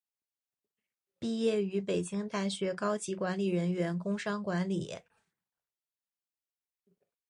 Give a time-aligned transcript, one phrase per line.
[1.19, 4.97] 毕业于北京大学高级管理人员工商管理。